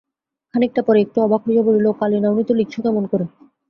খানিকটা 0.53 0.81
পরে 0.87 0.99
একটু 1.01 1.17
অবাক 1.21 1.41
হইয়া 1.47 1.63
বলিল, 1.67 1.85
কালি 1.99 2.17
নাওনি 2.19 2.43
তো 2.45 2.53
লিখছো 2.59 2.79
কেমন 2.85 3.03
করে? 3.11 3.25